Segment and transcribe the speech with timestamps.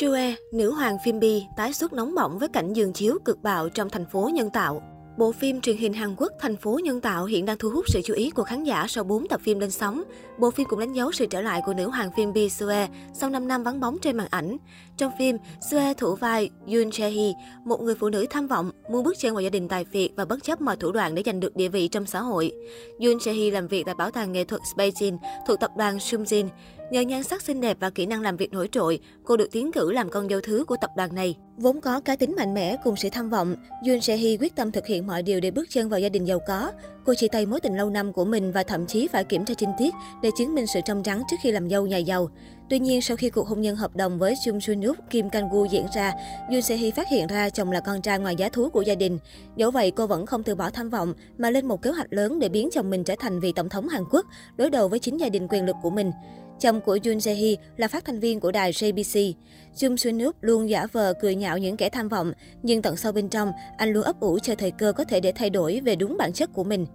[0.00, 3.68] Shue, nữ hoàng phim Bi, tái xuất nóng bỏng với cảnh giường chiếu cực bạo
[3.68, 4.82] trong thành phố nhân tạo.
[5.18, 8.00] Bộ phim truyền hình Hàn Quốc Thành phố Nhân tạo hiện đang thu hút sự
[8.04, 10.02] chú ý của khán giả sau 4 tập phim lên sóng.
[10.38, 13.30] Bộ phim cũng đánh dấu sự trở lại của nữ hoàng phim Bi Sue sau
[13.30, 14.56] 5 năm vắng bóng trên màn ảnh.
[14.96, 15.36] Trong phim,
[15.70, 17.32] Sue thủ vai Yoon Jae-hee,
[17.64, 20.24] một người phụ nữ tham vọng, muốn bước chân vào gia đình tài phiệt và
[20.24, 22.52] bất chấp mọi thủ đoạn để giành được địa vị trong xã hội.
[23.00, 26.48] Yoon Jae-hee làm việc tại bảo tàng nghệ thuật Beijing thuộc tập đoàn Sumjin.
[26.90, 29.72] Nhờ nhan sắc xinh đẹp và kỹ năng làm việc nổi trội, cô được tiến
[29.72, 31.36] cử làm con dâu thứ của tập đoàn này.
[31.56, 33.54] Vốn có cá tính mạnh mẽ cùng sự tham vọng,
[33.86, 36.38] Yoon Se-hee quyết tâm thực hiện mọi điều để bước chân vào gia đình giàu
[36.46, 36.72] có.
[37.04, 39.54] Cô chia tay mối tình lâu năm của mình và thậm chí phải kiểm tra
[39.54, 42.30] chi tiết để chứng minh sự trong trắng trước khi làm dâu nhà giàu.
[42.70, 45.64] Tuy nhiên, sau khi cuộc hôn nhân hợp đồng với Jung Sun Yup, Kim Kang-gu
[45.64, 46.12] diễn ra,
[46.50, 49.18] Yoon Se-hee phát hiện ra chồng là con trai ngoài giá thú của gia đình.
[49.56, 52.38] Dẫu vậy, cô vẫn không từ bỏ tham vọng mà lên một kế hoạch lớn
[52.38, 54.26] để biến chồng mình trở thành vị tổng thống Hàn Quốc,
[54.56, 56.12] đối đầu với chính gia đình quyền lực của mình.
[56.60, 59.32] Chồng của Jun Jae-hee là phát thanh viên của đài JBC.
[59.74, 63.28] Jung Sun-wook luôn giả vờ cười nhạo những kẻ tham vọng, nhưng tận sâu bên
[63.28, 66.16] trong, anh luôn ấp ủ chờ thời cơ có thể để thay đổi về đúng
[66.16, 66.86] bản chất của mình.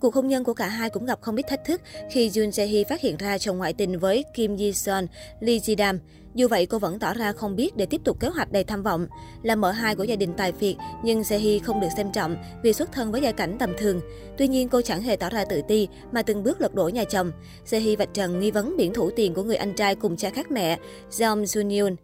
[0.00, 1.80] Cuộc hôn nhân của cả hai cũng gặp không ít thách thức
[2.10, 5.06] khi Jun Jae-hee phát hiện ra chồng ngoại tình với Kim Ji-sun,
[5.40, 5.98] Lee Ji-dam.
[6.34, 8.82] Dù vậy, cô vẫn tỏ ra không biết để tiếp tục kế hoạch đầy tham
[8.82, 9.06] vọng.
[9.42, 12.72] Là mợ hai của gia đình tài phiệt, nhưng Jae-hee không được xem trọng vì
[12.72, 14.00] xuất thân với gia cảnh tầm thường.
[14.38, 17.04] Tuy nhiên, cô chẳng hề tỏ ra tự ti mà từng bước lật đổ nhà
[17.04, 17.32] chồng.
[17.66, 20.50] Jae-hee vạch trần nghi vấn biển thủ tiền của người anh trai cùng cha khác
[20.50, 20.78] mẹ,
[21.10, 21.96] Jeong Jun-yoon.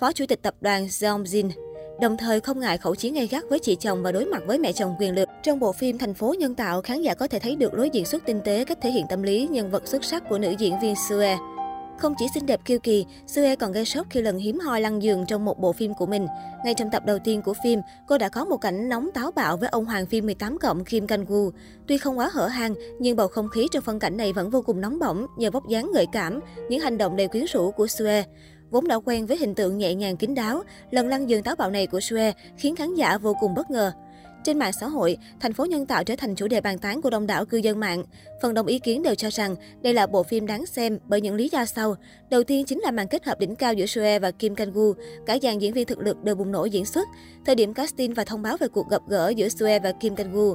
[0.00, 1.50] Phó chủ tịch tập đoàn Jeong Jin
[2.00, 4.58] đồng thời không ngại khẩu chiến gay gắt với chị chồng và đối mặt với
[4.58, 5.28] mẹ chồng quyền lực.
[5.42, 8.04] Trong bộ phim Thành phố nhân tạo, khán giả có thể thấy được lối diễn
[8.04, 10.80] xuất tinh tế, cách thể hiện tâm lý, nhân vật xuất sắc của nữ diễn
[10.80, 11.38] viên Sue.
[11.98, 15.02] Không chỉ xinh đẹp kiêu kỳ, Sue còn gây sốc khi lần hiếm hoi lăn
[15.02, 16.26] giường trong một bộ phim của mình.
[16.64, 19.56] Ngay trong tập đầu tiên của phim, cô đã có một cảnh nóng táo bạo
[19.56, 21.50] với ông hoàng phim 18 cộng Kim Kang Woo.
[21.86, 24.62] Tuy không quá hở hang, nhưng bầu không khí trong phân cảnh này vẫn vô
[24.62, 27.86] cùng nóng bỏng nhờ vóc dáng gợi cảm, những hành động đầy quyến rũ của
[27.86, 28.24] Sue.
[28.70, 31.70] Vốn đã quen với hình tượng nhẹ nhàng kín đáo, lần lăn giường táo bạo
[31.70, 33.92] này của Sue khiến khán giả vô cùng bất ngờ.
[34.44, 37.10] Trên mạng xã hội, thành phố nhân tạo trở thành chủ đề bàn tán của
[37.10, 38.04] đông đảo cư dân mạng.
[38.42, 41.34] Phần đông ý kiến đều cho rằng đây là bộ phim đáng xem bởi những
[41.34, 41.96] lý do sau.
[42.30, 44.92] Đầu tiên chính là màn kết hợp đỉnh cao giữa Sue và Kim Kang-gu.
[45.26, 47.08] Cả dàn diễn viên thực lực đều bùng nổ diễn xuất.
[47.46, 50.54] Thời điểm casting và thông báo về cuộc gặp gỡ giữa Sue và Kim Kang-gu,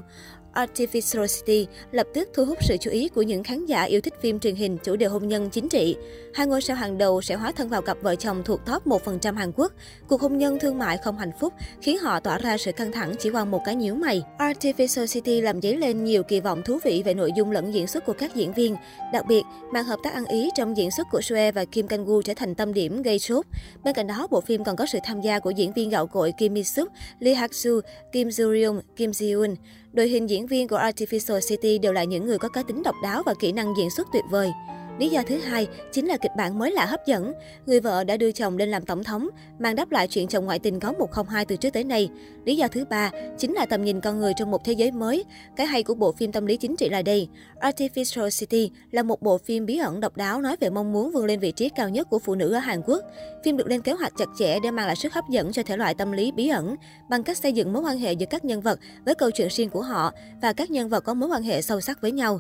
[0.54, 4.14] Artificial City lập tức thu hút sự chú ý của những khán giả yêu thích
[4.22, 5.96] phim truyền hình chủ đề hôn nhân chính trị.
[6.34, 9.36] Hai ngôi sao hàng đầu sẽ hóa thân vào cặp vợ chồng thuộc top 1%
[9.36, 9.74] Hàn Quốc.
[10.08, 13.14] Cuộc hôn nhân thương mại không hạnh phúc khiến họ tỏa ra sự căng thẳng
[13.20, 14.22] chỉ qua một cái nhíu mày.
[14.38, 17.88] Artificial City làm dấy lên nhiều kỳ vọng thú vị về nội dung lẫn diễn
[17.88, 18.76] xuất của các diễn viên.
[19.14, 22.22] Đặc biệt, màn hợp tác ăn ý trong diễn xuất của Sue và Kim Kang-gu
[22.22, 23.46] trở thành tâm điểm gây sốt.
[23.84, 26.34] Bên cạnh đó, bộ phim còn có sự tham gia của diễn viên gạo cội
[26.38, 26.88] Kim Mi-suk,
[27.20, 29.56] Lee Hak-soo, Kim Joo-ryung, Kim Ji-eun.
[29.94, 32.96] Đội hình diễn viên của Artificial City đều là những người có cá tính độc
[33.04, 34.52] đáo và kỹ năng diễn xuất tuyệt vời.
[35.00, 37.34] Lý do thứ hai chính là kịch bản mới lạ hấp dẫn.
[37.66, 39.30] Người vợ đã đưa chồng lên làm tổng thống,
[39.60, 42.10] mang đáp lại chuyện chồng ngoại tình có 102 từ trước tới nay.
[42.46, 45.26] Lý do thứ ba chính là tầm nhìn con người trong một thế giới mới.
[45.56, 47.28] Cái hay của bộ phim tâm lý chính trị là đây.
[47.59, 51.26] Artificial City là một bộ phim bí ẩn độc đáo nói về mong muốn vươn
[51.26, 53.04] lên vị trí cao nhất của phụ nữ ở Hàn Quốc.
[53.44, 55.78] Phim được lên kế hoạch chặt chẽ để mang lại sức hấp dẫn cho thể
[55.78, 56.76] loại tâm lý bí ẩn
[57.09, 59.70] bằng cách xây dựng mối quan hệ giữa các nhân vật với câu chuyện riêng
[59.70, 60.12] của họ
[60.42, 62.40] và các nhân vật có mối quan hệ sâu sắc với nhau.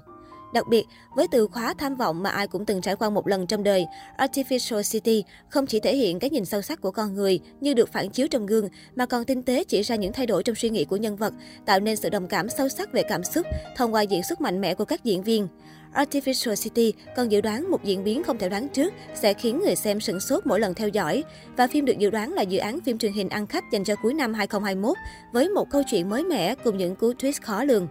[0.53, 3.47] Đặc biệt, với từ khóa tham vọng mà ai cũng từng trải qua một lần
[3.47, 3.85] trong đời,
[4.17, 7.93] Artificial City không chỉ thể hiện cái nhìn sâu sắc của con người như được
[7.93, 10.69] phản chiếu trong gương, mà còn tinh tế chỉ ra những thay đổi trong suy
[10.69, 11.33] nghĩ của nhân vật,
[11.65, 13.45] tạo nên sự đồng cảm sâu sắc về cảm xúc
[13.75, 15.47] thông qua diễn xuất mạnh mẽ của các diễn viên.
[15.93, 19.75] Artificial City còn dự đoán một diễn biến không thể đoán trước sẽ khiến người
[19.75, 21.23] xem sửng sốt mỗi lần theo dõi.
[21.57, 23.95] Và phim được dự đoán là dự án phim truyền hình ăn khách dành cho
[23.95, 24.97] cuối năm 2021
[25.33, 27.87] với một câu chuyện mới mẻ cùng những cú twist khó lường.